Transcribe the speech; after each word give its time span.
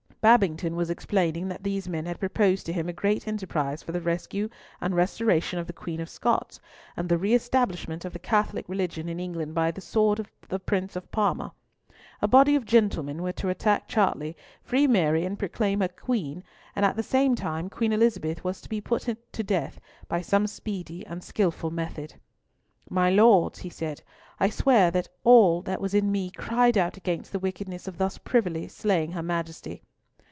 Babington 0.21 0.75
was 0.75 0.91
explaining 0.91 1.47
that 1.47 1.63
these 1.63 1.89
men 1.89 2.05
had 2.05 2.19
proposed 2.19 2.63
to 2.67 2.71
him 2.73 2.87
a 2.87 2.93
great 2.93 3.27
enterprise 3.27 3.81
for 3.81 3.91
the 3.91 3.99
rescue 4.01 4.49
and 4.79 4.95
restoration 4.95 5.57
of 5.57 5.65
the 5.65 5.73
Queen 5.73 5.99
of 5.99 6.07
Scots, 6.11 6.59
and 6.95 7.09
the 7.09 7.17
re 7.17 7.33
establishment 7.33 8.05
of 8.05 8.13
the 8.13 8.19
Catholic 8.19 8.63
religion 8.69 9.09
in 9.09 9.19
England 9.19 9.55
by 9.55 9.71
the 9.71 9.81
sword 9.81 10.19
of 10.19 10.29
the 10.47 10.59
Prince 10.59 10.95
of 10.95 11.11
Parma. 11.11 11.53
A 12.21 12.27
body 12.27 12.55
of 12.55 12.65
gentlemen 12.65 13.23
were 13.23 13.31
to 13.31 13.49
attack 13.49 13.87
Chartley, 13.87 14.37
free 14.61 14.85
Mary, 14.85 15.25
and 15.25 15.39
proclaim 15.39 15.79
her 15.81 15.87
Queen, 15.87 16.43
and 16.75 16.85
at 16.85 16.95
the 16.95 17.01
same 17.01 17.33
time 17.33 17.67
Queen 17.67 17.91
Elizabeth 17.91 18.43
was 18.43 18.61
to 18.61 18.69
be 18.69 18.79
put 18.79 19.07
to 19.31 19.43
death 19.43 19.79
by 20.07 20.21
some 20.21 20.45
speedy 20.45 21.03
and 21.07 21.23
skilful 21.23 21.71
method. 21.71 22.13
"My 22.91 23.09
Lords," 23.09 23.57
he 23.57 23.71
said, 23.71 24.03
"I 24.39 24.51
swear 24.51 24.91
that 24.91 25.09
all 25.23 25.63
that 25.63 25.81
was 25.81 25.95
in 25.95 26.11
me 26.11 26.29
cried 26.29 26.77
out 26.77 26.95
against 26.95 27.31
the 27.31 27.39
wickedness 27.39 27.87
of 27.87 27.97
thus 27.97 28.19
privily 28.19 28.67
slaying 28.67 29.13
her 29.13 29.23
Majesty." 29.23 29.81